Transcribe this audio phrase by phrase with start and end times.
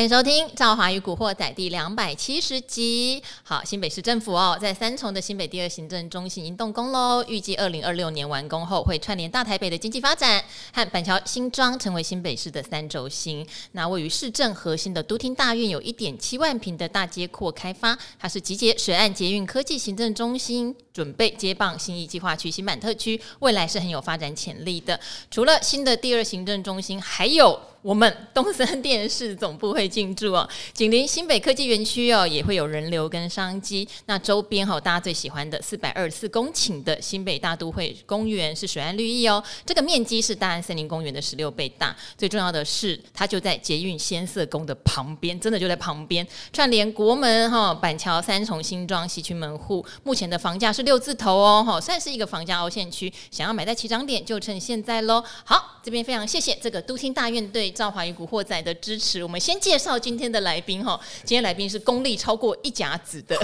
[0.00, 3.22] 欢迎收听《赵华与古惑仔》第两百七十集。
[3.42, 10.42] 好，新北市政府哦，在三重的新北第二行政中心已经动工喽，预计二零二六年完工后，会串联大台北的经济发展
[10.72, 13.46] 和板桥新庄，成为新北市的三轴心。
[13.72, 24.98] 那位于市政核心的都厅大院，有一点七万坪的大街廓开发，它是集结水岸捷运科技行政中心，准备接棒新义计划区新版特区，未来是很有发展潜力的。
[25.30, 27.60] 除了新的第二行政中心，还有。
[27.82, 33.88] 我们东森电视总部会进驻哦，紧邻新北科技园区哦，也会有人流跟商机。
[34.04, 41.96] 那周边哈，大家最喜欢的四百二十四公顷的新北大都会公园是水岸绿意哦，这个面积是大安森林公园的十六倍大。
[42.18, 49.82] 最重要的是，它就在捷运先啬宫的旁边，真的就在旁边，串联国门哈、板桥、三重、新庄、西区门户。
[50.04, 53.10] 目前的房价是六字头哦，哈，算是一个房价凹陷区。
[53.30, 55.24] 想要买在起涨点，就趁现在喽。
[55.44, 57.69] 好，这边非常谢谢这个都厅大院对。
[57.70, 60.98] 赵华与古惑仔的支持，我们先介绍今天的来宾哈。
[61.24, 63.38] 今天来宾是功力超过一甲子的，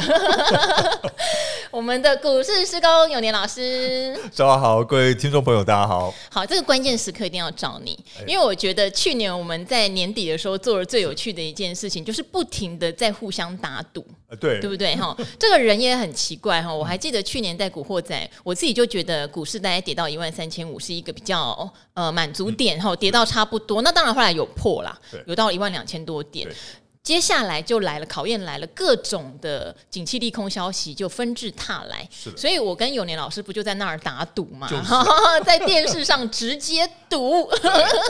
[1.71, 4.19] 我们的股市施工永年老师。
[4.33, 6.13] 早上好，各位听众朋友，大家好。
[6.31, 14.05] 好，这个关键时刻一定要找你，因为我觉得去年我们在年底的时候做了最有趣的一件事情，就是不停的在互相打赌，
[14.41, 15.17] 对，对不对哈？
[15.39, 16.73] 这个人也很奇怪哈。
[16.73, 23.83] 我还记得去年在古惑仔，我自己就觉得股市大概跌到一万三千五是一个比较呃满足点哈，跌到差不多。
[23.83, 26.49] 那当然后来有破啦，有到一万两千多点。
[27.03, 32.09] 接下来就来了考验，来了各种的景气利空消息就纷至沓来。
[32.37, 34.83] 所以我跟永年老师不就在那儿打赌嘛，就是、
[35.47, 37.49] 在电视上直接赌。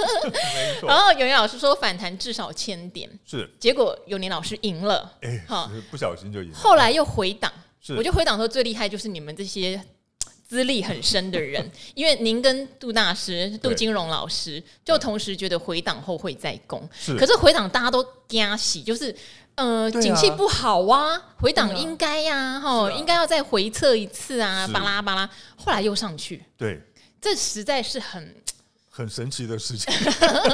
[0.87, 3.51] 然后永年老师说反弹至少千点，是。
[3.61, 6.51] 结果永年老师赢了，哎，好，不小心就赢。
[6.55, 7.53] 后来又回档，
[7.99, 9.79] 我就回档说最厉害就是你们这些。
[10.49, 16.89] 资历很深的人， 因为您跟杜大师、杜金荣老师就同时觉得回档后会再攻，
[17.19, 19.15] 可是回档大家都惊喜，就是
[19.57, 26.81] 呃，景气不好啊，回档应该呀，哈，应该要再回测一次啊，巴拉巴拉，后来又上去，对，
[27.21, 28.35] 这实在是很。
[28.97, 29.93] 很神奇的事情，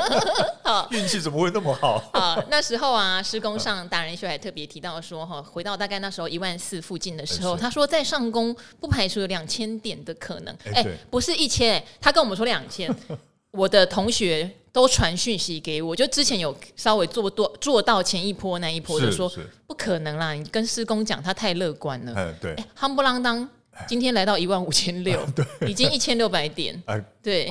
[0.64, 2.02] 好，运气怎么会那么好？
[2.12, 10.52] 啊，那时候啊，施工上达人秀还特别提到说，哈，回到大概那时候一万四附近的时候，他说在上工不排除有两千点的可能。
[10.74, 12.92] 哎，不是一千，他跟我们说两千。
[13.52, 19.30] 我的同学都传讯息给我，就之前有稍微做多做到前一波那一波的说，
[19.68, 22.12] 不可能啦，你跟施工讲，他太乐观了。
[22.16, 23.48] 哎，对，夯不啷当。
[23.88, 27.50] 今天来到一万五千六，对，已经一千六百点，哎，对，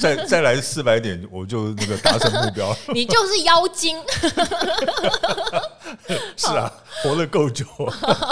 [0.00, 2.76] 再再来四百点，我就那个达成目标。
[2.94, 3.96] 你就是妖精，
[6.36, 6.72] 是啊，
[7.02, 7.64] 活了够久。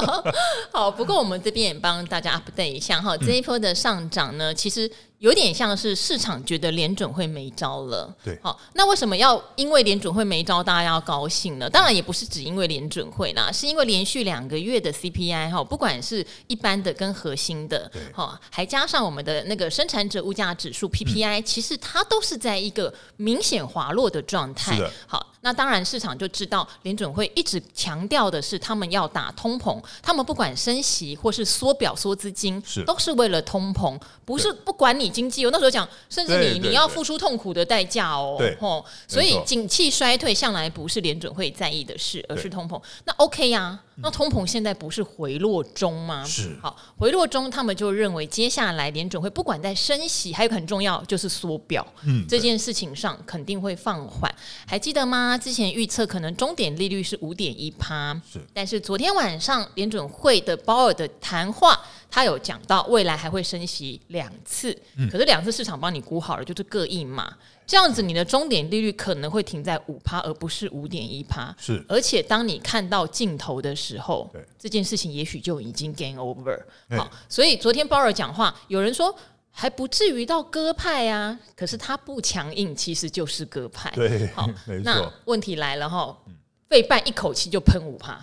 [0.72, 4.90] 好，不过我们这边也帮大家 update 一下哈，这一波的上涨呢，其实。
[5.22, 11.70] 有点像是市场觉得联准会没招了，对，好，那为什么要因为联准会没招，大家要高兴呢？
[11.70, 25.31] 当然也不是只因为联准会啦，是因为连续两个月的 CPI 哈，不管是一般的跟核心的，哈，还加上我们的那个生产者物价指数 PPI，嗯，其实它都是在一个明显滑落的状态，好。
[25.42, 35.44] 那当然，市场就知道联准会一直强调的是，他们要打通膨，他们不管升息或是缩表缩资金，是都是为了通膨，不是不管你经济。
[35.44, 42.80] 我那时候讲，甚至你你要付出痛苦的代价哦，对，吼，所以景气衰退向来不是联准会在意的事，而是通膨。
[43.04, 43.84] 那 OK 呀、啊。
[43.96, 46.24] 那通膨现在不是回落中吗？
[46.24, 54.34] 是，好，回落中，他们就认为接下来联准会不管在升息，还有很重要就是缩表，嗯，这件事情上肯定会放缓。
[54.66, 55.31] 还记得吗？
[55.36, 61.78] 之前预测可能终点利率是五点一趴，是，但是昨天晚上联准会的鲍尔的谈话，
[62.10, 67.32] 他有讲到未来还会升息两次，嗯，可是两次市场帮你估好了，就是各一码。
[67.64, 71.54] 这样子，你的终点利率可能会停在五趴，而不是五点一趴。
[71.58, 74.28] 是，而且当你看到尽头的时候，
[74.58, 76.60] 这件事情也许就已经 game over。
[76.96, 79.14] 好，所以昨天鲍尔讲话，有人说
[79.52, 83.90] 还不至于到鸽派啊，可是他不强硬，其实就是鸽派。
[83.90, 84.48] 对，好，
[84.82, 86.16] 那问题来了哈，
[86.68, 88.18] 费半一口气就喷五趴，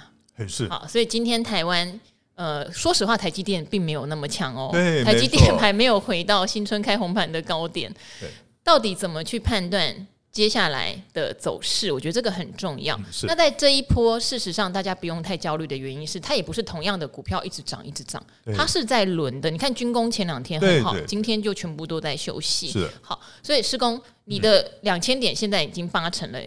[0.47, 0.67] 是。
[0.67, 1.99] 好，所以今天台湾，
[2.35, 4.71] 呃，说实话，台积电并没有那么强哦，
[5.05, 7.93] 台积电还没有回到新春开红盘的高点。
[8.19, 8.27] 对。
[8.61, 10.07] 到底怎么去判断
[10.39, 11.91] 接下来的走势？
[11.91, 12.97] 我觉得这个很重要。
[13.23, 18.25] 那在这一波，事实上大家不用太焦虑的原因是，它也不是同样的股票一直涨一直涨，
[18.55, 19.49] 它是在轮的。
[19.49, 22.71] 你看军工前两天很好，今天就全部都在休息。
[22.71, 26.39] 是好，所以施工，你的两千点现在已经八成了，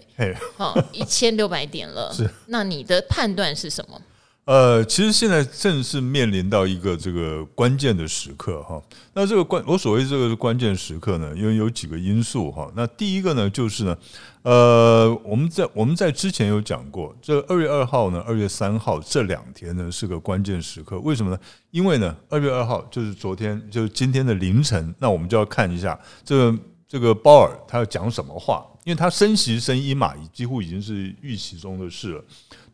[0.56, 2.11] 好一千六百点了。
[2.17, 4.00] 是，那你的判断是什么？
[4.44, 8.83] 呃，其实现在正是面临到一个这个关键的时刻哈。
[9.15, 12.69] 那这个关，我所谓这个关键时刻呢，因为有几个因素哈。
[12.75, 13.97] 那第一个呢，就是呢，
[14.43, 20.99] 呃，我们在我们在之前有讲过，这二月二号呢，二月三号这两天呢是个关键时刻。
[20.99, 21.39] 为什么呢？
[21.71, 26.59] 因为呢，二月二号就是昨天，就是今天的凌晨，那我们就要看一下这个
[26.89, 32.25] 这个鲍尔他要讲什么话，因为他升息升一码，几乎已经是预期中的事了。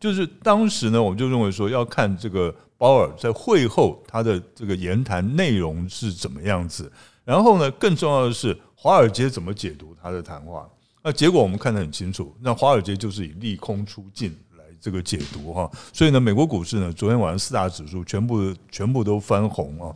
[0.00, 6.90] 就是当时呢，我们就认为说要看这个鲍尔在会后他的这个言谈内容是怎么样子，
[7.24, 10.68] 然后呢，更重要的是华尔街怎么解读他的谈话。
[11.02, 15.70] 那结果我们看得很清楚，那华尔街就是以利空出尽来这个解读哈。
[15.92, 19.94] 所以呢，美国股市呢，昨天晚上四大指数全部全部都翻红啊。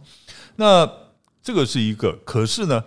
[0.56, 0.90] 那
[1.42, 2.82] 这个是一个，可是呢，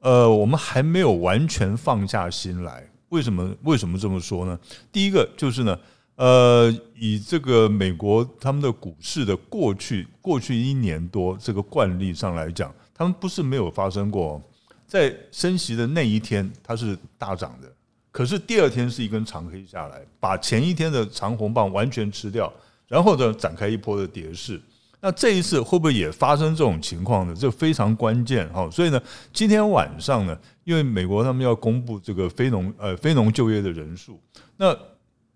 [0.00, 2.86] 呃，我们还没有完全放下心来。
[3.10, 3.54] 为什么？
[3.62, 4.58] 为什么这么说呢？
[4.92, 5.78] 第一个就是呢。
[6.16, 14.38] 呃，以这个美国他们的股市的过去过去一年多这个惯例上来讲，他们不是没有发生过，
[14.86, 17.72] 在升息的那一天它是大涨的，
[18.10, 22.52] 可是第二天是一根长黑下来，把前一天的长红棒完全吃掉，
[22.86, 24.60] 然后呢展开一波的跌势。
[25.00, 27.34] 那这一次会不会也发生这种情况呢？
[27.34, 28.70] 这非常关键哈。
[28.70, 29.02] 所以呢，
[29.32, 34.20] 今天晚上呢，因为美国他们要公布这个非农呃非农就业的人数，
[34.56, 34.76] 那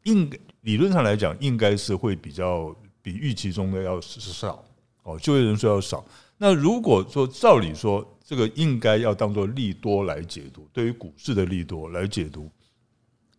[0.05, 0.31] 应。
[0.65, 4.65] 理论上来讲，应该是会比较比预期中的要少
[5.03, 6.03] 哦，就业人数要少。
[6.39, 12.51] 那如果说照理说，这个应该要当做利多来解读，对于股市的利多来解读。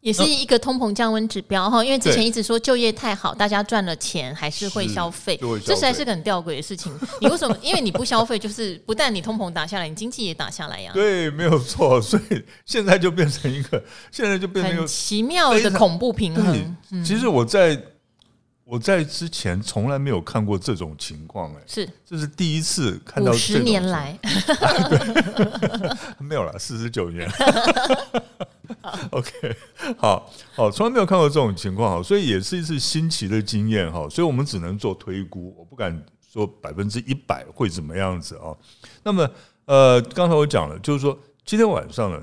[0.05, 5.35] 也是一个通膨降温指标哈，因为之前一直说就业太好，大家赚了钱还是会消费，
[5.65, 6.95] 这实在是个很吊诡的事情。
[7.19, 7.57] 你为什么？
[7.59, 10.91] 因为你不消费，就是不但你通膨打下来，你经济也打下来呀。
[10.93, 11.99] 对，没有错。
[11.99, 16.77] 所以现在就变成一个，现在就变成一个奇妙的恐怖平衡。
[17.03, 17.75] 其实我在
[18.65, 23.31] 我在之前从来没有看过这种情况，哎，是这是第一次看到。
[23.31, 24.17] 十年来，
[26.17, 27.29] 没有了，四十九年。
[29.11, 29.55] OK，
[29.97, 38.49] 好好，从来没有看过这种情况哈，所以也是一次新奇的经验哈，所以我们只能做推估，我不敢说百分之一百会怎么样子啊。
[39.03, 39.29] 那么，
[39.65, 42.19] 呃，刚才我讲了，就是说今天晚上呢，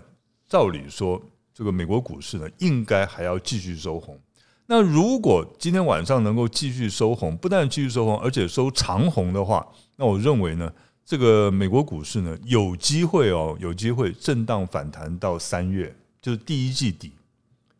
[0.48, 1.22] 照理说
[1.54, 4.20] 这个美国股市呢，应该还要继续收红。
[4.72, 9.66] 那如果今天晚上能够继续收红，不但继续收红，而且收长红的话，
[9.96, 10.72] 那我认为呢，
[11.04, 15.94] 这个美国股市呢，有机会哦，有机会震荡反弹到三月。
[16.22, 17.12] 就是第一季底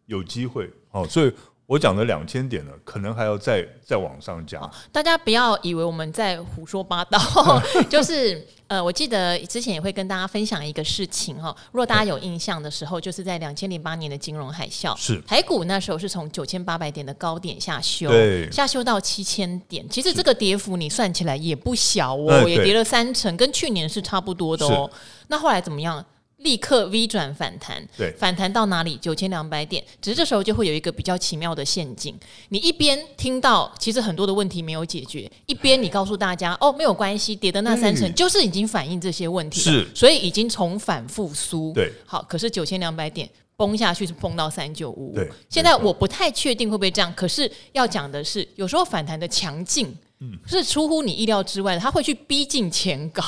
[0.05, 1.33] 有机会哦，所以
[1.67, 4.61] 我讲的两千点呢，可能还要再再往上加。
[4.91, 7.19] 大家不要以为我们在胡说八道，
[7.89, 11.55] 就是呃，我记得之前也会跟大家分享一个事情哈。
[11.71, 18.11] 如果大家有印象的时候，就是在两千零八年的金融海啸，是台股那时候是从九千八百点的高点下修，
[18.51, 19.89] 下修到七千点。
[19.89, 24.91] 其实这个跌幅你算起来也不小哦，也跌了三成，跟去年是差不多的哦。
[25.29, 26.05] 那后来怎么样？
[26.43, 28.97] 立刻 V 转反弹，对，反弹到哪里？
[28.97, 29.83] 九千两百点。
[30.01, 32.19] 只是这时候就会有一个比较奇妙的陷阱，
[32.49, 41.73] 你一边听到其实很多的问题没有解决，一边你告诉大家哦，没有关系，跌的那三成就是已经反映这些问题了，是，所以已经重返复苏。
[41.73, 45.15] 对，好，可是九千两百点崩下去是崩到三九五五。
[45.15, 49.87] 对，现在我不太确定会不会这样，可是要讲的是，有时候反弹的强劲，
[50.21, 53.23] 嗯，是出乎你意料之外的，它会去逼近前高。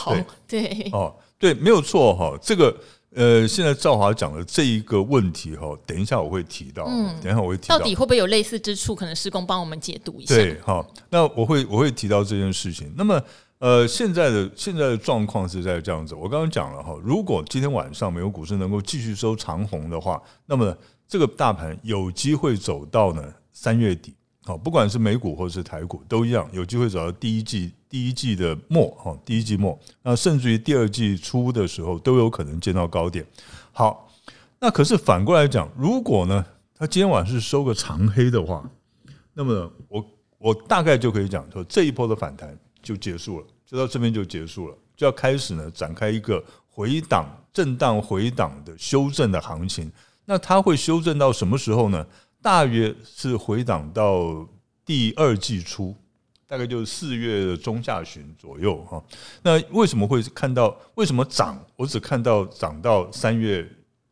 [0.48, 2.76] 对，对哦，对，没有错哈，这个。
[3.14, 8.92] 呃，现在赵华讲的这一个问题哈，等一下我会提到，嗯，等一下我会提到，到底会不会有类似之处？
[8.92, 10.34] 可能施工帮我们解读一下。
[10.34, 12.92] 对，好，那我会我会提到这件事情。
[12.96, 13.22] 那么，
[13.60, 16.12] 呃，现在的现在的状况是在这样子。
[16.14, 24.12] 我刚刚讲了哈，如果今天晚上美国股市能够继续收长红的话，那么这个大盘有机会走到呢三月底。
[24.42, 33.24] 好，不管是美股或是台股都一样，有机会走到第一季第一季的末，哈，第一季末，那甚至于第二季初的时候都有可能见到高点。
[33.70, 34.10] 好，
[34.58, 36.44] 那可是反过来讲，如果呢，
[36.76, 38.68] 它今天晚上是收个长黑的话，
[39.32, 40.04] 那么我
[40.38, 49.88] 我大概就可以讲说，这一波的反弹就结束了，就到这边就结束了，就要开始呢展开一个回档、震荡回档的修正的行情。
[50.24, 52.04] 那它会修正到什么时候呢？
[52.42, 54.44] 大约是回档到
[54.84, 55.94] 第二季初，
[56.46, 59.02] 大概就是四月的中下旬左右哈。
[59.42, 60.76] 那为什么会看到？
[60.94, 61.58] 为什么涨？
[61.76, 63.68] 我只看到涨到三月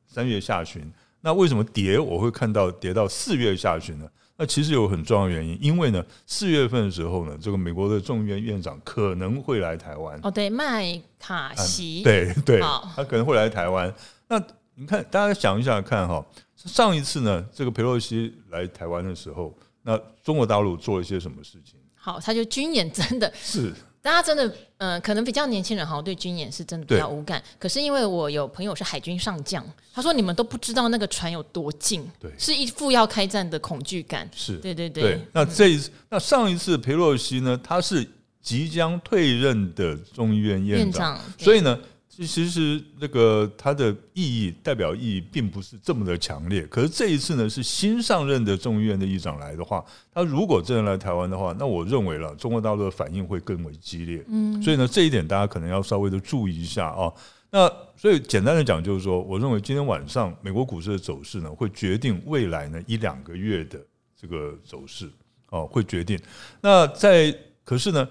[0.06, 0.90] 三月下旬。
[1.20, 1.98] 那为什么跌？
[1.98, 4.08] 我会看到跌到四月下旬呢？
[4.36, 10.18] 那其实有很重要的原因，因为呢，四月份的时候呢，这个美国的众议院院长可能会来台湾。
[10.22, 13.94] 哦，对，麦卡锡，对对，他可能会来台湾。
[14.26, 14.42] 那
[14.74, 16.24] 你看，大家想一想看哈。
[16.56, 21.78] 上一次呢，这个佩洛西来台湾的时候，那中国大陆做了一些什么事情？
[22.04, 23.72] 好，他就军演真的 是。
[24.02, 24.44] 大家真的，
[24.78, 27.40] 嗯、呃，可能比较年轻人好像对军演是真的比较无感。
[27.56, 34.28] 可是因为我有朋友是海军上将，他说你们都不知道那个船有多近，对，是一副要开战的恐惧感。
[34.34, 35.04] 是，对对对。
[35.04, 38.04] 对，那这一次，那上一次裴洛西呢，他是
[38.42, 41.78] 即将退任的众议院院长，所以呢。
[42.14, 46.66] 其实，那个它的意义代表意义并不是这么的强烈。
[46.66, 54.22] 可是这一次呢，是新上任的众议院的议长来的话，他如果真的来台湾的话，那我认为了中国大陆的反应会更为激烈。
[54.28, 57.10] 嗯，所以呢，这一点大家可能要稍微的注意一下啊。
[57.50, 57.66] 那
[57.96, 63.80] 所以简单的讲，就是说，我认为今天晚上美国股市的走势呢，会决定未来呢一两个月的
[64.20, 65.10] 这个走势
[65.48, 66.20] 哦，会决定。
[66.60, 68.06] 那在可是呢，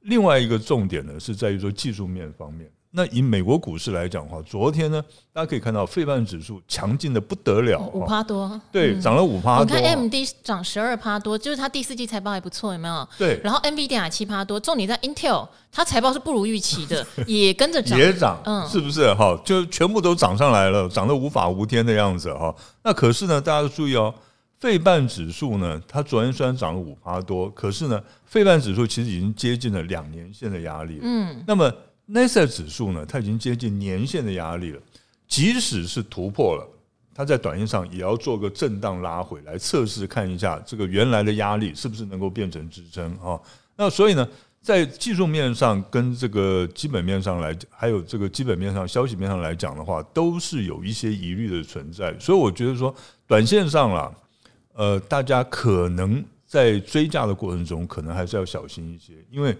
[0.00, 2.68] 另外一个重点呢，是在于说技术面方面。
[2.96, 9.64] 那以美国股市来讲的话，昨天呢，大家可以看到费半指数强劲的不得了，五趴多，对，涨了五趴多。
[9.64, 13.08] 你看 AMD 涨十二趴多，就是它第四季财报还不错，有没有？
[13.18, 13.40] 对。
[13.42, 19.12] 然后 NVIDIA 七趴多，重点在 Intel，它财报是不如预期的， 也跟着涨，也涨，嗯，是不是？
[19.14, 22.54] 哈，就全部都涨上来了，涨得无法无天的样子哈。
[22.84, 24.14] 那可是呢，大家都注意哦，
[24.60, 31.68] 费半指数呢，它昨天虽然涨了五趴多，可是呢，费半指数其实已经接近了两年线的压力，嗯，那么。
[32.06, 34.80] 纳斯达克指数呢，它已经接近年线的压力了。
[35.26, 36.68] 即使是突破了，
[37.14, 43.40] 它在短线上也要做个震荡拉回来测试，看一下这个原来的压力是不是能够变成支撑啊？
[43.74, 44.28] 那所以呢，
[44.60, 52.14] 在技术面上跟这个基本面上来，还有这个基本面上消息面上来讲的话，都是有一些疑虑的存在。
[52.20, 52.94] 所以我觉得说，
[53.26, 54.14] 短线上啦，
[54.74, 59.56] 呃，大家可能在追价的过程中，可能还是要小心一些，因为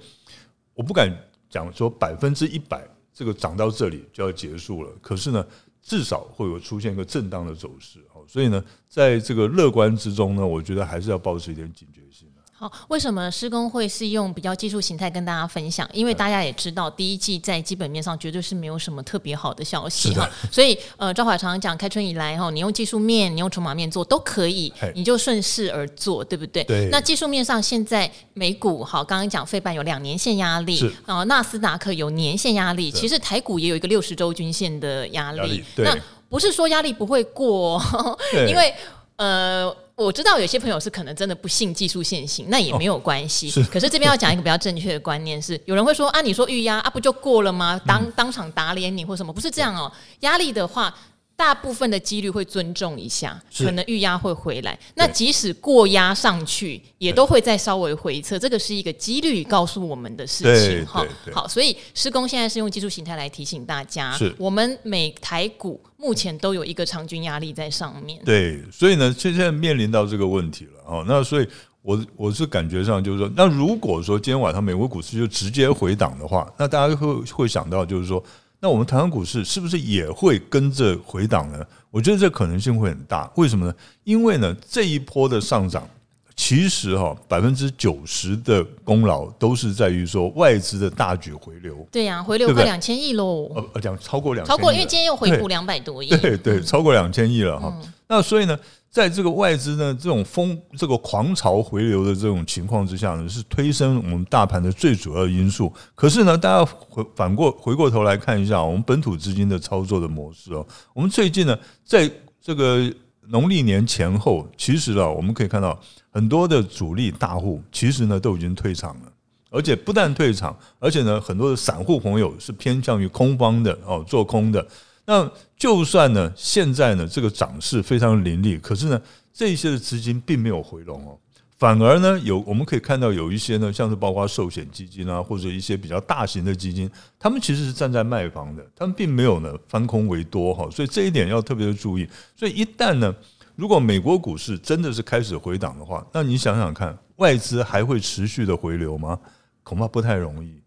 [0.74, 1.10] 我不敢。
[1.54, 5.46] 讲说百分之一百这个涨到这里就要结束了，可是呢，
[5.80, 12.28] 至少会有出现一个震荡的走势，所以呢，在这个乐观之中呢，我觉得还是要保持一点警觉性。
[12.64, 15.86] 好，为什么施工会是用比较技术形态跟大家分享？
[15.92, 20.26] 因为大家也知道，第一季在基本面上绝对是没有什么特别好的消息哈。
[20.50, 26.64] 所以呃，赵华常常讲，开春以来哈，你用技术面，你用筹码面做都可以，你就顺势而做，对不对？
[26.64, 26.88] 对。
[26.90, 35.64] 那技术面上，现在美股好，刚刚讲费半有两年线压力，然后纳斯达克有年线压力，其实台股也有一个六十周均线的压力，力。
[35.76, 35.94] 那
[36.30, 37.78] 不是说压力不会过，
[38.48, 38.72] 因为
[39.16, 39.70] 呃。
[39.96, 43.48] 我知道有些朋友是可能真的不信技术线型，那也没有关系。
[43.48, 47.80] 是，可是这边要讲一个比较正确的观念是，有人会说啊，你说预压啊，不就过了吗？
[47.86, 49.32] 当当场打脸你或什么？
[49.32, 50.94] 不是这样哦，压力的话。
[51.36, 54.78] 大部分的几率会尊重一下，可能预压会回来。
[54.94, 58.38] 那即使过压上去，也都会再稍微回测。
[58.38, 61.04] 这个是一个几率告诉我们的事情哈。
[61.32, 68.22] 好，所以施工现在是用技术形态来提醒大家，我们每台股目前都有一个长均压力在上面。
[68.24, 71.04] 对，所以呢，现在面临到这个问题了哦。
[71.08, 71.48] 那所以
[71.82, 78.22] 我我是感觉上就是说，那如果说今天晚上美国股市就直接回档的话，那大家会会想到就是说。
[78.64, 81.62] 那我们台湾股市是不是也会跟着回档呢？
[81.90, 83.30] 我觉得这可能性会很大。
[83.36, 83.74] 为什么呢？
[84.04, 85.86] 因为呢，这一波的上涨，
[86.34, 91.86] 其实哈百分之九十的功劳都是在于说外资的大举回流。
[91.92, 93.52] 对呀、啊，回流快两千亿喽。
[93.54, 96.08] 呃，两超过两，超过，因为今天又回补两百多亿。
[96.08, 97.70] 对对，超过两千亿了哈。
[97.70, 98.58] 嗯、那所以呢？
[98.94, 105.72] 在这个外资呢这种风这个狂潮回流的这种情况之下呢，是推升我们大盘的最主要的因素。
[105.96, 110.64] 可是呢，大家回反过回过头来看一下我们本土资金的操作的模式哦。
[110.92, 112.08] 我们最近呢，在
[112.40, 112.88] 这个
[113.26, 115.76] 农历年前后，其实啊，我们可以看到
[116.12, 119.12] 很多的主力大户其实呢都已经退场了，
[119.50, 124.64] 而且不但退场，而且呢，很多的散户朋友是偏向于空方的哦，做空的。
[125.06, 129.00] 那就算呢，现在呢，这个涨势非常凌厉，可是呢，
[129.32, 131.18] 这些的资金并没有回笼哦，
[131.58, 142.08] 反而呢，有我们可以看到有一些呢，像是包括寿险基金啊，或者一些比较大型的基金，他们其实是站在卖方的，他们并没有呢翻空为多哈，所以这一点要特别的注意。
[142.34, 143.14] 所以一旦呢，
[143.56, 149.18] 如果美国股市真的是开始回档的话，那你想想看，外资还会持续的回流吗？
[149.62, 150.63] 恐怕不太容易。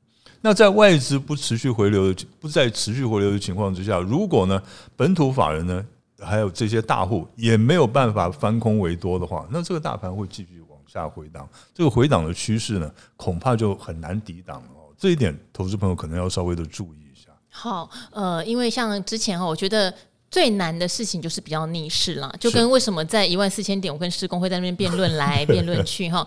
[0.48, 4.62] 那在外资不持续回流的不再持续回流的情况之下，如果呢
[4.96, 5.86] 本土法人呢
[6.22, 14.88] 还有这些大户也没有办法翻空为多的话，那这个大盘会继续往下回档，这个回档的趋势呢恐怕就很难抵挡了哦。
[14.98, 17.30] 这一点投资朋友可能要稍微的注意一下。
[17.50, 19.94] 好，呃，因为像之前哈，我觉得
[20.32, 26.26] 最难的事情就是比较逆势啦，就跟为什么在一万四千点，我跟施工会在那边辩论来辩论去哈。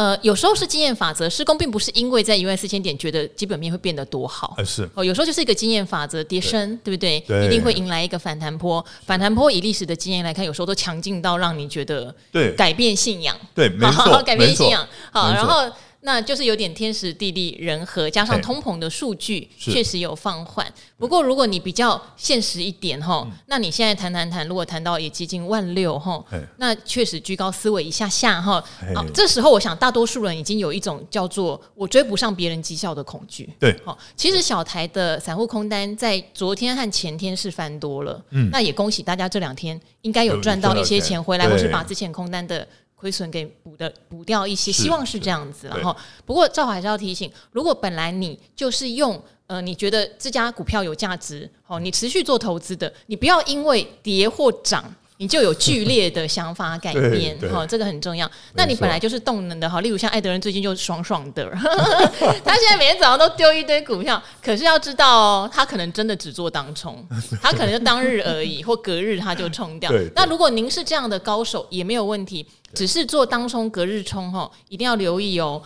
[0.00, 4.88] 呃，有时候是经验法则，施工并不是因为在一万四千点觉得基本面会变得多好，是。
[4.94, 7.20] 哦，有时候就是一个经验法则，跌深对，对不对？
[7.28, 12.52] 对，一定会迎来一个反弹坡，反弹坡以历史的经验来看，有时候都强劲到让你觉得对。
[12.54, 15.70] 改变信仰，对，没错， 改变信仰，好，然后
[16.02, 20.66] 那就是有点天时地利人和，加上通膨的数据确实有放缓。
[20.96, 26.22] 不过如果你比较现实一点哈，那你现在谈谈谈，如果谈到也接近万六哈，
[26.56, 28.62] 那确实居高思维一下下哈。
[28.94, 33.48] 啊，这时候我想大多数人已经有一种叫做我追不上别人绩效的恐惧。
[33.58, 42.66] 对，好，其实小台的散户空单在昨天和前天是翻多了，嗯，那也恭喜大家这两天应该有赚到一些钱回来，或是把之前空单的。
[43.00, 45.66] 亏损给补的补掉一些，希望是这样子。
[45.68, 54.84] 然后，不过赵华还是要提醒，如果本来你就是用呃，你觉得这家股票有价值，哦，你持续做投资的，你不要因为跌或涨。
[55.20, 58.28] 你就有剧烈的想法改变，哈，这个很重要。
[58.54, 61.46] 那你本来就是动能的哈，例如像艾德人最近就爽爽的，
[62.42, 67.06] 他现在每天早上都丢一堆股票，可是要知道哦，他可能真的只做当冲，
[67.42, 69.92] 他可能就当日而已，或隔日他就冲掉。
[70.14, 75.62] 那如果您是这样的高手也没有问题，只是做当冲隔日冲哈，一定要留意哦。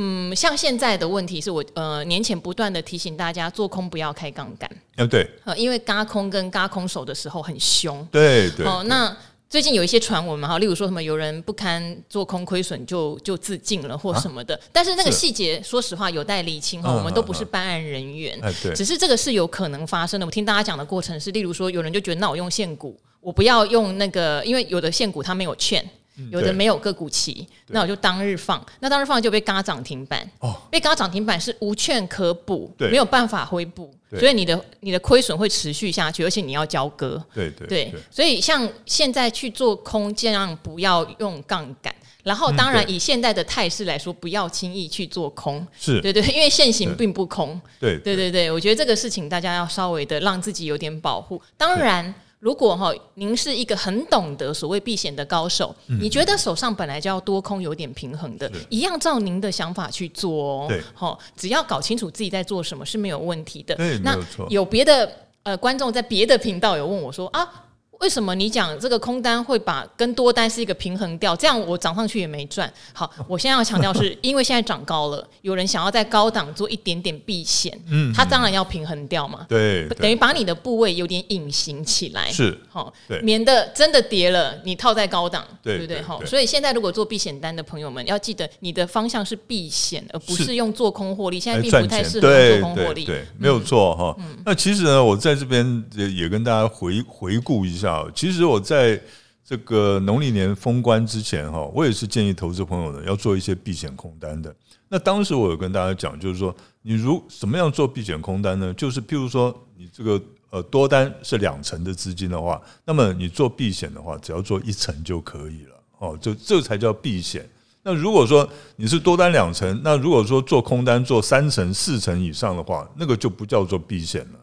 [0.00, 8.64] 嗯，像现在的问题是我呃年前不断的提醒大家做空不要开杠杆，啊对，呃因为嘎空跟嘎空手的时候很凶，对对。
[8.64, 9.14] 哦，那
[9.50, 18.40] 最近有一些传闻嘛哈，例如说什么有人不堪做空亏损就就自尽了或什么的，但是那个细节说实话有待厘清哈，我们都不是办案人员，
[18.76, 20.24] 只是这个是有可能发生的。
[20.24, 25.84] 我听大家讲的过程是，例如说有人就觉得那我用现股，我不要用那个，因为有的现股它没有券。
[26.30, 41.94] 有的没有个股期，那我就当日放，那当日放就被嘎涨停板，哦，被嘎涨停板是无券可补，没有办法恢复，所以你的你的亏损会持续下去，而且你要交割，对对对，所以像现在去做空，尽量不要用杠杆，
[42.24, 46.00] 然后当然以现在的态势来说，不要轻易去做空，是。
[46.00, 48.16] 对对，因为现行并不空，对对。
[48.16, 52.14] 对对，我觉得这个事情大家要稍微的让自己有点保护，当然。
[52.40, 60.66] 如果哈，您是一个很懂得所谓避险的高手，嗯、你觉得手上本来就要多空有点平衡的，一样照您的想法去做哦。
[60.68, 63.74] 对，好，只要搞清楚自己在做什么是没有问题的。
[63.74, 64.16] 对，那
[64.48, 65.10] 有别的
[65.42, 67.64] 呃观众在别的频道有问我说啊。
[68.00, 71.34] 为什么你讲这个空单会把跟多单是一个平衡掉？
[71.34, 72.72] 这样我涨上去也没赚。
[72.92, 79.44] 好，我现在要强调是 因为现在涨高了，有人想要在高档做一点点避险，嗯，他当然要平衡掉嘛。
[79.48, 86.00] 对，等于把你的部位有点隐形起来，是好，免得真的跌了，你套在高档，对不对？
[86.00, 91.40] 好，所以现在如果做避险单的朋友们要记得，你的方向是避险，而不是用做空获利。
[91.40, 94.16] 现在并不太适合做空获利，对，没有错哈。
[94.44, 97.87] 那其实呢，我在这边也也跟大家回回顾一下。
[98.14, 99.00] 其实我在
[99.44, 104.54] 这个农历年封关之前哈，我也是建议投资朋友呢要做一些避险空单的。
[104.90, 108.74] 那当时我有跟大家讲，就是说你如怎么样做避险空单呢？
[108.74, 110.20] 就是譬如说你这个
[110.50, 117.48] 呃多单是两成的资金的话，那么你做避险的话，只要做一成就可以了哦，就这才叫避险。
[117.82, 118.46] 那如果说
[118.76, 124.38] 你是多单两成，那如果说做空单做三成、四成以上的话，那个就不叫做避险了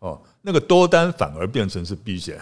[0.00, 2.38] 哦，那个多单反而变成是避险。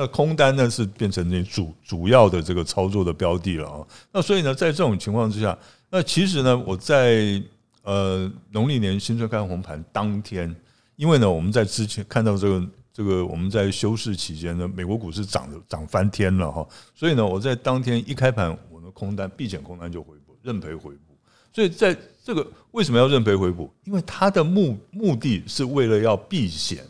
[0.00, 3.86] 那空单呢是变成那主主要的这个操作的标的了啊。
[4.10, 5.56] 那所以呢，在这种情况之下，
[5.90, 7.42] 那其实呢，我在
[7.82, 10.56] 呃农历年新春开红盘当天，
[10.96, 21.14] 因为呢我们在之前看到这个这个我们在休市期间呢，美国股市涨的涨翻天了哈，所以呢我在当天一开盘，我的空单避险空单就回补，认赔回补。
[21.52, 23.70] 所以在这个为什么要认赔回补？
[23.84, 26.86] 因为它的目目的是为了要避险。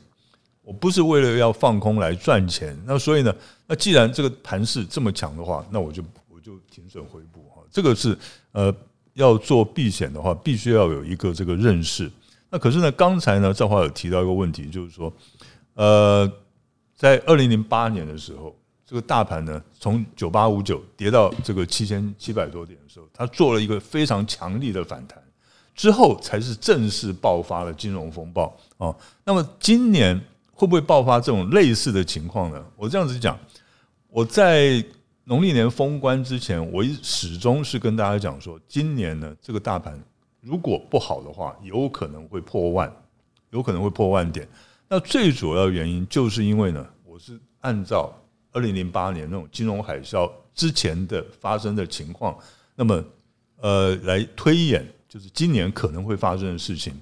[0.63, 3.35] 我不是为了要放空来赚钱，那所以呢，
[3.67, 7.63] 那既然这个盘势这么强的话，那我就我就停损回补哈。
[7.71, 8.17] 这个是
[8.53, 8.73] 呃
[9.15, 12.09] 要做避险的话，必须要有一个这个认识。
[12.51, 15.13] 那可是呢，刚才呢赵华有提到一个问题，就是说，
[15.75, 16.31] 呃，
[16.95, 18.55] 在二零零八年的时候，
[18.87, 25.21] 这个大盘呢从九八五九跌到这个七千七百多点的时候，它做了一个非常强力的反弹，
[25.75, 28.95] 之后才是正式爆发了金融风暴啊。
[29.25, 30.21] 那么今年。
[30.61, 32.63] 会不会爆发这种类似的情况呢？
[32.77, 33.39] 我这样子讲，
[34.11, 34.85] 我在
[35.25, 39.99] 农历年封关之前，我始终是跟大家讲说，今年呢，这个大盘
[40.43, 42.95] 如果不好的话，有可能会破万，
[43.49, 44.47] 有可能会破万点。
[44.87, 48.15] 那最主要原因就是因为呢，我是按照
[48.53, 52.37] 二零零八年那种金融海啸之前的发生的情况，
[52.77, 53.03] 那么
[53.63, 56.93] 呃来推演，就是今年可能会发生的事情。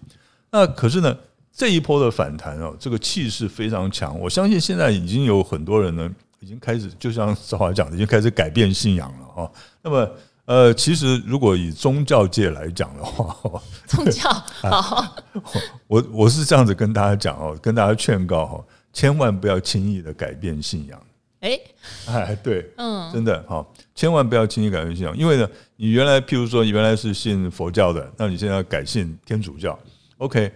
[0.48, 1.18] 那可是呢？
[1.58, 4.16] 这一波的反弹哦，这个气势非常强。
[4.20, 9.52] 我相信现在已经有很多人呢，已经开始就像赵华讲的，已经开始改变信仰了哈。
[9.82, 10.08] 那么，
[10.44, 15.16] 呃，其实如果以宗教界来讲的话，宗教好，
[15.88, 21.02] 我我是这样子跟大家讲哦，跟大家劝告哈，千万不要轻易的改变信仰
[21.40, 21.58] 哎
[22.06, 23.66] 哎，对，嗯，真的哈，
[23.96, 29.76] 千万不要轻易改变信仰，因为呢，你原来譬如说原来是信佛教的，那你现在要改信天主教
[30.18, 30.52] ，OK，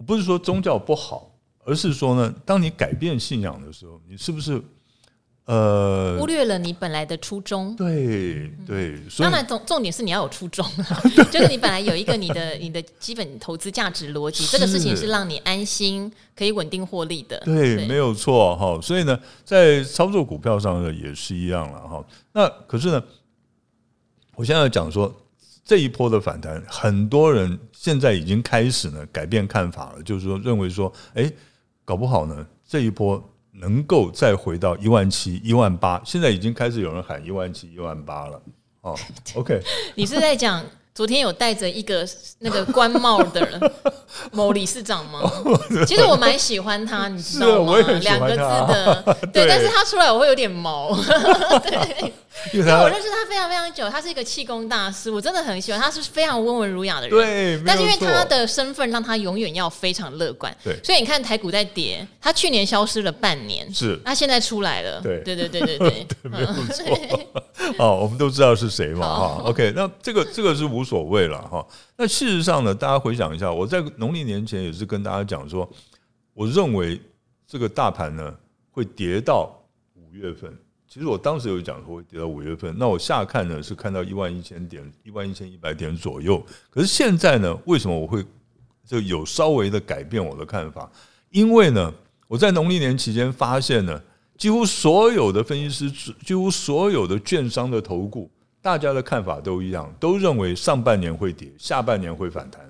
[0.00, 1.30] 我不是说宗教不好，
[1.62, 4.62] 而是说呢，当你改变信仰的时候，你是不是？
[5.44, 7.76] 呃，忽略了你本来的初衷。
[7.76, 17.38] 对对，当然重重点是你要有初衷啊， 就是你本来有一个你的你的基本投资价值逻辑，这个事情是让你安心可以稳定获利的。
[17.40, 18.80] 对，没有错哈。
[18.80, 22.06] 所以呢，在操作股票上呢也是一样了哈。
[22.32, 23.02] 那可是呢，
[24.36, 25.12] 我现在要讲说
[25.64, 31.32] 这一波的反弹，很多人现在已经开始呢改变看法了，就是说认为说，哎，
[31.84, 33.22] 搞不好呢这一波。
[33.52, 38.40] 能够再回到一万七、一万八，现在已经开始有人喊一万七、一万八了。
[38.80, 38.96] 哦，
[39.34, 39.60] OK，
[39.96, 40.64] 你是在讲
[40.94, 43.60] 昨天有戴着一个那个官帽的人
[44.32, 45.20] 某理事长吗？
[45.84, 47.76] 其实我蛮喜欢他，你知道吗？
[48.00, 50.96] 两个字的，对，但是他出来我会有点毛，
[51.64, 52.12] 对。
[52.52, 57.10] 因为我认识他非常非常久，他是一个气功大师，我真的很喜欢，他是非常温文儒雅的人。
[57.10, 60.54] 对，但是因为他的身份让他永远要非常乐观。
[60.64, 65.00] 对，所以你看台股在跌，他去年消失了半年，是，他现在出来了。
[65.00, 65.90] 对，对，对，对，对，对，
[66.22, 66.98] 对，没有错。
[67.78, 69.42] 哦，我们都知道是谁嘛，哈。
[69.44, 71.64] OK，那这个这个是无所谓了哈。
[71.96, 75.68] 那事实上呢，大家回想一下，我在农历年前也是跟大家讲说，
[76.32, 77.00] 我认为
[77.46, 78.34] 这个大盘呢
[78.70, 79.50] 会跌到
[79.94, 80.56] 五月份。
[80.92, 86.44] 其实我当时有讲说会跌到五月份，那我下看呢是看到一万一千点、一万一千一百点左右。
[86.68, 88.24] 可是现在呢，为什么我会
[88.84, 90.90] 就有稍微的改变我的看法？
[91.30, 91.94] 因为呢，
[92.26, 94.02] 我在农历年期间发现呢，
[94.36, 98.28] 几乎所有的分析师、几乎所有的券商的投顾，
[98.60, 102.69] 大家的看法都一样，都认为上半年会跌，下半年会反弹。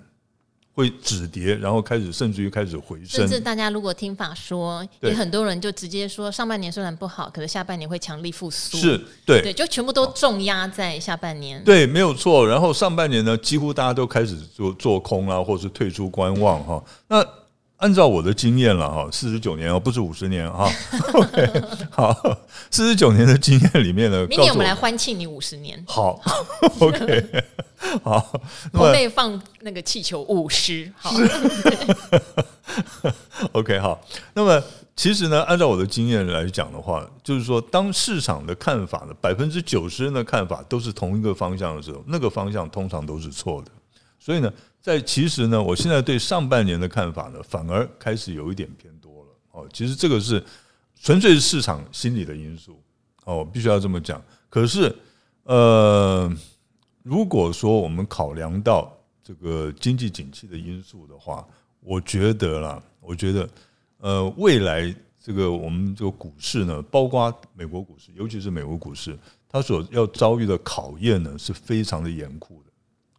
[0.81, 3.21] 会止跌，然后开始甚至于开始回升。
[3.21, 8.79] 甚至大家如果听法说，也很多人就直接说，上半年虽然不好，可是下半年会强力复苏。
[8.79, 11.63] 是对，对，就全部都重压在下半年。
[11.63, 12.47] 对，没有错。
[12.47, 16.83] 然后上半年呢，几乎大家都开始做做空啊，或是退出观望哈。
[17.09, 17.23] 那
[17.81, 20.71] 按照我的经验了哈，四十九年哦，不是五十年哈。
[21.15, 22.15] OK，好，
[22.71, 25.83] 四十九年的经验里面呢，明年我们来欢庆你五十年。
[25.89, 26.21] 好，
[26.79, 27.45] OK，
[28.05, 28.41] 好，
[28.75, 30.93] 我可以放那个气球五十。
[30.99, 31.11] 好
[33.53, 33.99] ，OK，好。
[34.35, 34.63] 那么
[34.95, 43.71] 其实呢，按照我的经验来讲的话，就是说，当市场的看法呢，百分之九十人的看法都是同一个方向的时候，那个方向通常都是错的。
[44.19, 44.53] 所以呢。
[44.81, 49.29] 在其实呢，我现在对上半年的看法呢，反而开始有一点偏多了。
[49.53, 50.43] 哦，其实这个是
[51.01, 52.83] 纯粹是市场心理的因素。
[53.27, 54.21] 哦，必须要这么讲。
[54.49, 54.93] 可是，
[55.43, 56.33] 呃，
[57.03, 58.91] 如果说我们考量到
[59.23, 61.47] 这个经济景气的因素的话，
[61.81, 63.49] 我觉得啦，我觉得，
[63.99, 69.17] 呃，未来这个我们这个股市呢，包括美国股市，尤其是美国股市，
[69.47, 72.73] 它所要遭遇的考验呢，是非常的严酷的。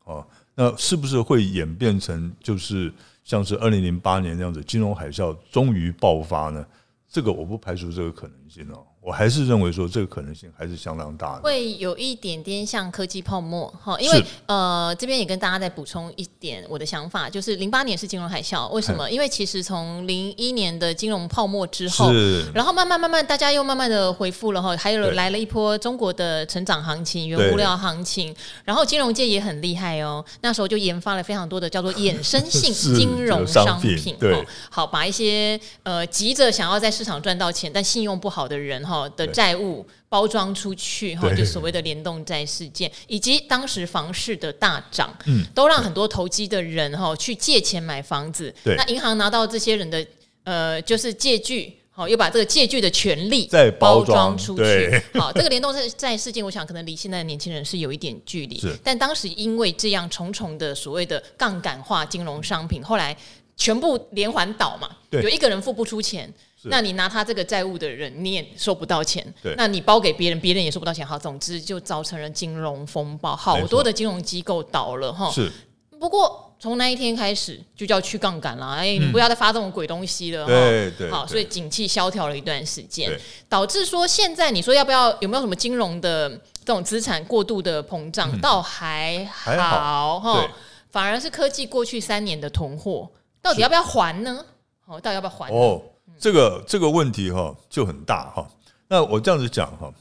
[0.05, 0.27] 哦。
[0.55, 2.91] 那是不是会演变成就是
[3.23, 6.65] 像是二零零八年那样子金融海啸终于爆发呢？
[7.09, 8.85] 这个我不排除这个可能性哦。
[9.03, 19.09] 我还是认为说这个可能性还是相当大的，会有一点点像科技泡沫哈，因为呃这边也跟大家再补充一点我的想法，就是零八年是金融海啸，为什么？
[19.09, 22.11] 因为其实从零一年的金融泡沫之后，
[22.53, 38.85] 然后慢慢慢慢大家又慢慢的恢复了哈，还有来了一波中国的成长行情、原物料行情，然后金融界也很厉害哦，那时候就研发了非常多的叫做衍生性 金融商品，对，好把一些呃急着想要在市场赚到钱但信用不好的人。
[39.09, 48.53] 的债务包装出去哈，就所谓的联动债事件，以及当时房市的大涨，嗯，都让很多投机的人哈去借钱买房子。
[48.63, 50.05] 那银行拿到这些人的
[50.43, 55.01] 呃，就是借据，好，又把这个借据的权利再包装出去。
[55.13, 58.61] 好，这个联动债事件，我想可能离现在的年轻人是有一点距离。
[58.83, 63.15] 但当时因为这样重重的所谓的杠杆化金融商品，后来
[63.55, 66.33] 全部连环倒嘛，有一个人付不出钱。
[66.63, 69.25] 那你拿他这个债务的人，你也收不到钱。
[69.41, 71.05] 对，那你包给别人，别人也收不到钱。
[71.05, 75.31] 好，总之就造成了金融风暴，好多的金融机构倒了哈。
[75.31, 75.51] 是。
[75.99, 78.73] 不过从那一天开始，就叫去杠杆了。
[78.73, 80.51] 哎、欸，你不要再发这种鬼东西了哈。
[80.51, 81.11] 对对。
[81.11, 83.11] 好，所以景气萧条了一段时间，
[83.47, 86.29] 导致说现在你说要不要有没有什么金融的
[86.63, 90.47] 这种资产过度的膨胀，倒还好哈。
[90.91, 93.09] 反而是科技过去三年的囤货，
[93.41, 94.45] 到底要不要还呢？
[94.85, 95.49] 哦，到底要不要还？
[95.51, 95.81] 哦。
[96.21, 98.47] 这个这个问题哈就很大哈。
[98.87, 99.91] 那我这样子讲哈，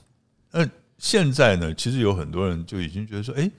[0.52, 3.50] 那现在呢，其实有很多人就已经觉得说，哎，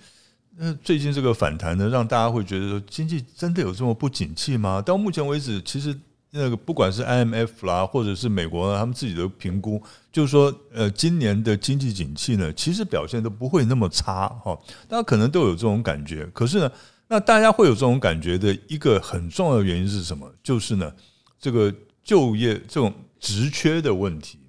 [0.58, 4.80] 那最近这个反弹呢，让大家会觉得说，经济真的有这么不景气吗？
[4.80, 5.97] 到目前为止，其实
[6.30, 14.56] 那个不管是 IMF 啦，或者是美国呢，他们自己的评估，就是说，呃，今年的经济景气呢，其实表现都不会那么差哈。
[14.88, 16.71] 大家可能都有这种感觉，可是呢，
[17.08, 20.32] 那大家会有这种感觉的一个很重要的原因是什么？
[20.43, 20.93] 就是呢，
[21.39, 24.39] 这个就业这种职缺的问题。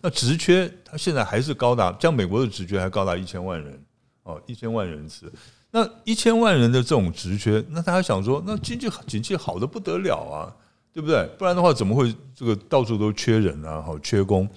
[0.00, 3.82] 那职缺它现在还是高达，像美国的职缺还高达一千万人
[4.22, 5.32] 哦，一千万人次。
[5.70, 10.54] 那一千万人的这种职缺，那大家想说，那经济景气好的不得了啊。
[10.90, 11.24] 对不对？
[11.38, 13.80] 不然的话，怎么会这个到处都缺人啊？
[13.80, 14.48] 好，缺工。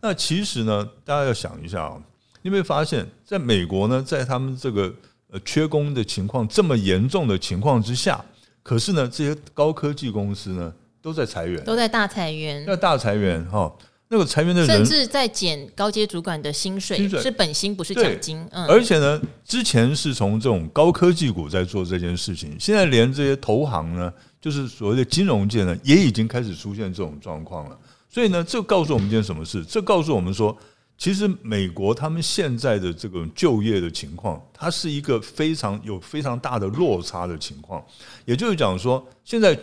[0.00, 2.00] 那其实呢，大家要想一下啊，
[2.42, 4.94] 你有没有发现，在美国呢，在他们这个
[5.30, 8.24] 呃缺工的情况这么严重的情况之下，
[8.62, 10.72] 可是呢，这些高科技公司呢
[11.08, 13.72] 都在裁员，都在大裁员，那大裁员哈。
[14.10, 18.46] 那个裁员的人甚至在减高阶主管的薪水，薪水是本薪不是奖金。
[18.52, 24.12] 嗯，而且呢，之前是从这种高科技股在做这件事情，现在连这些投行呢。
[24.40, 27.76] 就是所谓的金融界呢，也已经开始出现这种状况了。
[28.08, 29.64] 所以呢，这告诉我们一件什么事？
[29.64, 30.56] 这告诉我们说，
[30.96, 37.84] 其实美国他们现在的这个就业的情况，它是一个非常有非常大的落差的情况。
[38.24, 39.58] 也就是讲说，现在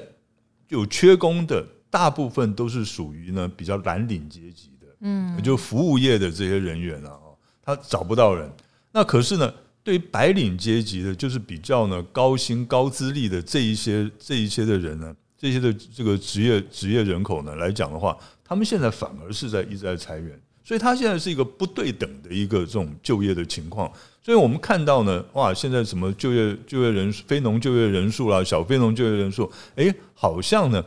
[0.70, 7.18] 有缺工的大部分都是属于呢比较蓝领阶级的，嗯，就服务业的这些人员啊，
[7.62, 8.52] 他找不到人。
[8.92, 9.54] 那可是呢？
[9.84, 23.88] 对于白领阶级的，就是比较呢高薪高资历的这一些这一些的人呢，这些的这个职业职业人口呢来讲的话，他们现在反而是在一直在裁员，所以他现在是一个不对等的一个这种就业的情况。
[24.26, 30.84] 所以我们看到呢，哇，现在什么就业就业人非农就业人数啦，小非农就业人数，哎，好像呢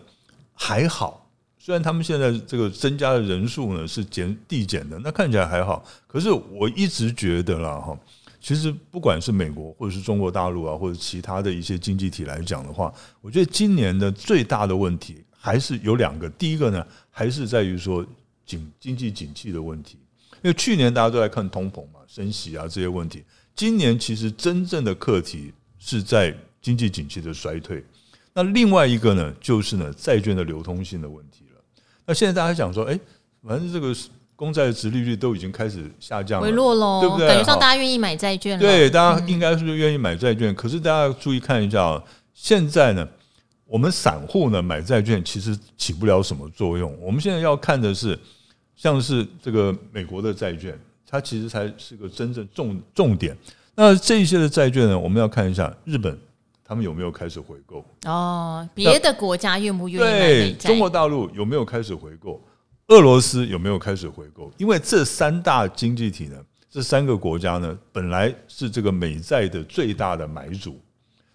[0.55, 7.96] 还好，虽然他们现在这个增加的人数呢是减递减的，那看起来还好，可是我一直觉得啦哈。
[8.40, 16.29] 其实不管是美国或者是中国大陆啊，或者其他的一些经济体来讲的话，我觉得今年的最大的问题还是有两个。
[16.31, 18.05] 第一个呢，还是在于说
[18.44, 19.96] 经经济景气的问题，
[20.42, 23.24] 因为去年大家都在看通膨嘛、升息啊这些问题。
[23.55, 27.85] 今年其实真正的课题是在经济景气的衰退。
[28.33, 31.61] 那另外一个呢，就是呢债券的流通性的问题了。
[32.07, 32.98] 那现在大家想说，哎，
[33.42, 33.94] 反正这个。
[34.38, 37.27] 公债的殖利率都已经开始下降了，回落喽，对不对？
[37.27, 38.61] 感觉上大家愿意买债券了。
[38.61, 40.55] 对，大家应该是愿意买债券。
[40.55, 42.01] 可是大家注意看一下啊，
[42.33, 43.05] 现在呢，
[43.64, 46.96] 我们散户呢买债券其实起不了什么作用。
[47.01, 48.16] 我们现在要看的是，
[48.78, 53.36] 像是这个美国的债券，它其实才是个真正重重点。
[53.74, 56.16] 那这一些的债券呢，我们要看一下日本
[56.64, 60.20] 他们有没有开始回购哦，别的国家愿不愿意买？
[60.20, 62.40] 对，中国大陆有没有开始回购？
[62.86, 64.50] 俄罗斯有没有开始回购？
[64.58, 66.36] 因为这三大经济体呢，
[66.70, 70.80] 这三个国家呢，本来是这个美债的最大的买主。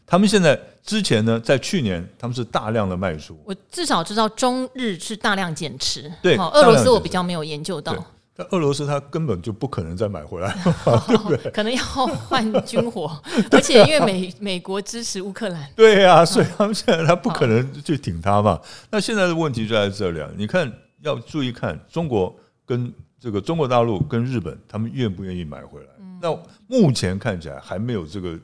[0.05, 3.39] 他们现在之前呢，在去年他们是大量的卖出。
[3.45, 6.11] 我至少知道中日是大量减持。
[6.21, 7.95] 对，俄罗斯我比较没有研究到。
[8.35, 10.55] 但俄罗斯他根本就不可能再买回来，
[11.07, 11.51] 对不对？
[11.51, 13.11] 可能要换军火，
[13.51, 15.69] 而且因为美美国支持乌克兰。
[15.75, 18.59] 对呀，所以他们现在他不可能去挺他嘛。
[18.89, 20.71] 那现在的问题就在这里啊，你看。
[21.03, 22.33] 要注意看中国
[22.65, 22.89] 跟
[23.19, 25.87] 这个中国大陆跟日本，他们愿不愿意买回来？
[26.21, 26.33] 那
[26.65, 28.39] 目前看起来还没有这个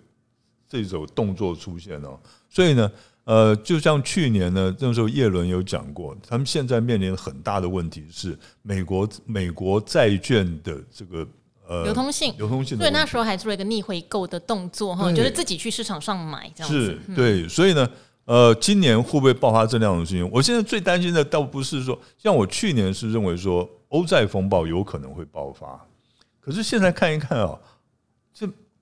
[0.69, 2.17] 这种动作出现哦。
[2.47, 2.89] 所以呢，
[3.25, 11.27] 呃，就像去年呢，那时候叶伦有讲过，他们现在面临很大的问题是美国美国债券的这个
[11.67, 12.77] 呃流通性，流通性。
[12.77, 16.97] 对，那时候还做了一个逆回购的动作哈，就是自己去市场上买这样子。
[17.07, 17.89] 是，对，所以呢。
[18.25, 20.29] 呃，今年会不会爆发这样的事情？
[20.31, 25.83] 我现在最担心的倒不是说，像我去年是认为说欧债风暴有可能会爆发，
[26.39, 27.78] 可是现在看一看啊，这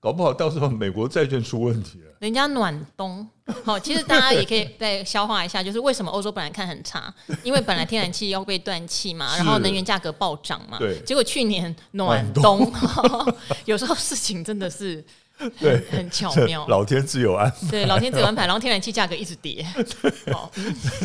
[0.08, 2.06] 搞不好到时候美国债券出问题了。
[2.20, 3.28] 人家暖冬，
[3.66, 12.72] 好，其实大家也可以再消化一下，就是为什么欧洲本来看很差，因为本来天然气要被断气嘛，然后能源价格暴涨嘛，对，结果去年暖冬，
[13.66, 15.04] 有时候事情真的是。
[15.60, 16.68] 对， 很巧妙。
[16.68, 17.68] 老天自有安排。
[17.70, 18.46] 对，老天自有安排。
[18.46, 19.66] 然后天然气价格一直跌，
[20.34, 20.52] 好，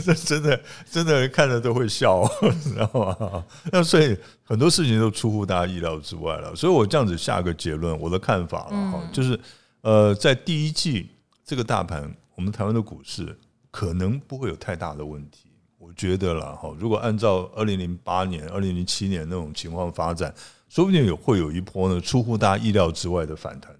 [0.04, 2.22] 这真的真的看着都会笑，
[2.62, 3.44] 知道吗？
[3.70, 6.54] 那所以很多事情都出乎大家意料之外了。
[6.56, 9.38] 所以我这样子下个结论，我的看法了哈，就是
[9.82, 11.10] 呃，在第一季
[11.44, 13.38] 这个大盘，我们台湾的股市
[13.70, 15.50] 可能不会有太大的问题。
[15.78, 20.32] 我觉得了哈，如果按照二零零八年、二零零七年那种情况发展，
[20.68, 23.70] 说不定有会有一波呢出乎大家意料之外的反弹。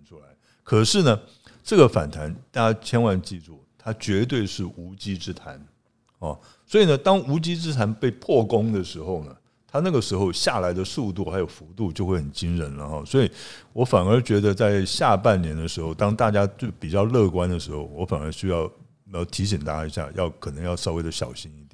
[0.63, 1.21] 可是呢，
[1.63, 5.61] 这个反弹大家千万记住，它绝对是无稽之谈
[6.19, 6.39] 哦。
[6.67, 13.03] 所以呢，当无稽之谈被破功的时候呢，它那个时候下来的速度还有幅度就会很惊人了哈。
[13.05, 13.31] 所以
[13.73, 18.71] 我反而觉得，在下半年的时候，当大家就比较乐观的时候，我反而需要
[19.13, 21.72] 要提醒大家一下，要可能要稍微的小心一点。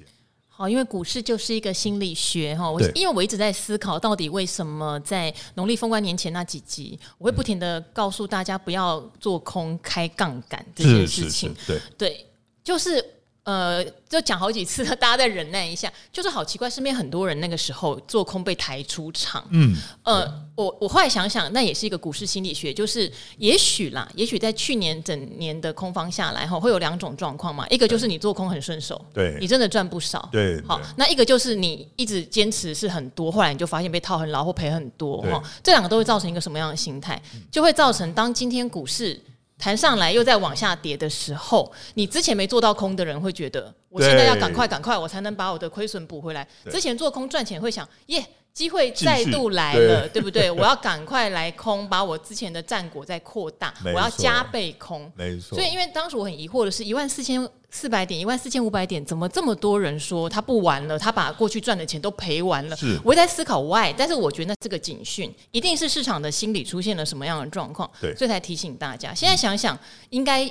[0.59, 2.69] 好，因为股市就是一个心理学哈。
[2.69, 11.55] 我因为我一直在思考，到底为什么在农历封关年前那几集，我会不停的告诉大家不要做空开杠杆这件事情。
[11.65, 12.25] 对对，
[12.61, 13.01] 就是。
[13.49, 15.91] 呃，就讲好几次了，大家再忍耐一下。
[16.13, 19.43] 就是好奇怪，身边很多人那个时候做空被抬出场。
[19.49, 27.65] 嗯，呃，我我后来想想，那也是一个股市心理学，就是也许啦，也许在去年整年的空方下来哈，会有两种状况嘛。
[27.69, 30.29] 一个就是你做空很顺手，对，你真的赚不少。
[30.31, 35.41] 对，好，那一个就是你一直坚持是很多，后来你就发现被套很牢或赔很多哈。
[35.63, 37.19] 这两个都会造成一个什么样的心态？
[37.49, 39.19] 就会造成当今天股市。
[39.59, 46.47] 弹上来又在往下跌的时候，你之前没做到空的人会觉得，我现在要赶快赶快，我才能把我的亏损补回来。
[46.71, 48.25] 之前做空赚钱会想，耶。
[48.59, 50.51] 机会再度来了，对，对不对？
[50.51, 55.09] 我要赶快来空，把我之前的战果再扩大，我要加倍空。
[55.15, 55.57] 没错。
[55.57, 60.99] 所以，因为当时我很疑惑的是，一万四千四百点，一万四千五百点，怎么这么多人说他不玩了？
[60.99, 62.75] 他把过去赚的钱都赔完了。
[62.75, 62.99] 是。
[63.05, 69.13] 我也在思考 why，但是我觉得那这个警讯一定是市场的心理出现了什么样的状况，对，所以才提醒大家。
[69.13, 70.45] 现在想想，应该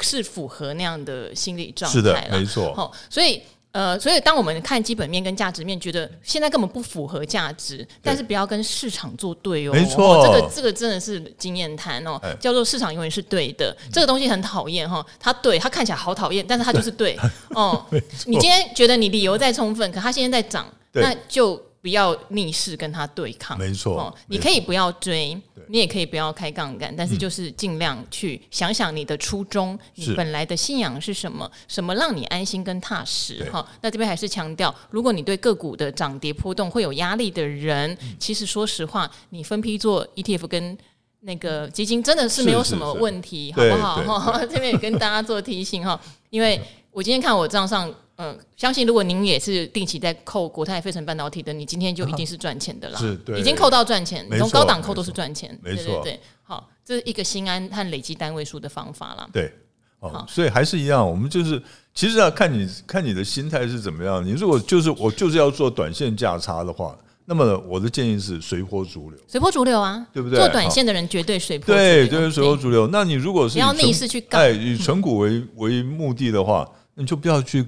[0.00, 1.96] 是符合那样的心理状态。
[1.96, 2.74] 是的，没错。
[2.74, 3.40] 好，所以。
[3.76, 9.72] 呃，所以当我们看基本面跟价值面，觉得现在根本不符合价值，但是不要跟市场作对哦。
[9.74, 13.76] 没错，哦，这个这个真的是经验谈哦，哎，叫做市场永远是对的。
[13.92, 17.18] 这个东西很讨厌哈，它对，它看起来好讨厌，但是它就是对
[17.54, 17.84] 哦。
[18.24, 21.60] 你今天觉得你理由再充分，可它现在在涨，那就。
[21.80, 23.98] 不要逆势跟他对抗，没错。
[23.98, 31.48] 哦，你可以不要追，你也可以不要开杠杆，但是就是尽量去想想你的初衷，你本来的信仰是什么？
[31.68, 33.48] 什么让你安心跟踏实？
[33.52, 40.76] 哈，那这边还是强调，如果你对个股的涨跌波动会有压力的人，其实说实话，你分批做 ETF 跟
[41.20, 44.18] 那个基金真的是没有什么问题，好不好？
[44.18, 46.60] 哈， 这边也跟大家做提醒哈，因为
[46.90, 47.94] 我今天看我账上。
[48.18, 52.98] 嗯，相信如果您也是定期在扣国泰、费城半导体的，你今天就一定是赚钱的啦。
[52.98, 55.56] 是，对，已经扣到赚钱，从高档扣都是赚钱。
[55.62, 59.28] 没错，对对对，好，这是一个心安和累积单位数的方法啦。
[59.30, 59.52] 对，
[60.00, 64.24] 哦，所以还是一样，我们就是其实要看你看你的心态是怎么样。
[64.24, 70.38] 你如果就是我就是要做短线价差的话，那么我的建议是随波逐流，随波逐流啊，对不对？
[70.38, 72.88] 做短线的人绝对随波逐流，对，就是随波逐流。
[72.90, 77.62] 那你如果是要逆势去干，哎，以存股为为目的的话，你就不要去。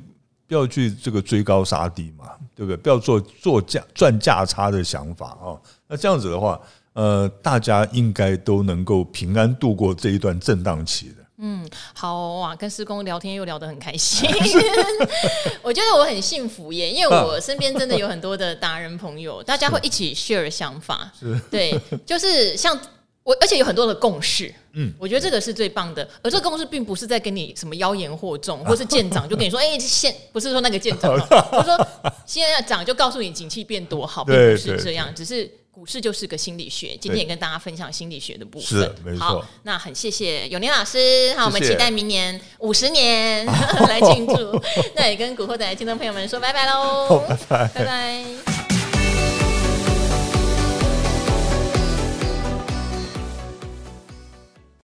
[0.48, 2.24] 不要去这个追高杀低嘛，
[2.56, 2.76] 对不对？
[2.76, 5.52] 不要做做价赚价差的想法啊。
[5.86, 6.58] 那这样子的话，
[6.94, 11.14] 呃，大家应该都能够平安度过这一段震荡期的。
[11.40, 14.28] 嗯，好哇，跟施工聊天又聊得很开心，
[15.62, 21.12] 我觉得我很幸福耶，因为我身边真的有很多的达人朋友，大家会一起 share 想法，
[21.50, 22.76] 对，就是像。
[23.28, 26.02] 我而且有很多的共识，嗯，我觉得这个是最棒的。
[26.22, 31.12] 而这个共识并不是在跟你什么妖言惑众， 或是舰长就跟你说，哎、欸，现不是说那个见涨，
[31.52, 31.86] 不是说
[32.24, 35.14] 现在要涨就告诉你景气变多好，并不是这样。
[35.14, 39.18] 只是股市就是个心理学，今天也跟大家分享心理学的部分。
[39.18, 43.44] 好，那很谢谢永年老师，好，我们期待明年五十年
[43.86, 44.58] 来庆祝。
[44.96, 48.77] 那也跟古惑仔的听众朋友们说拜拜喽，拜拜。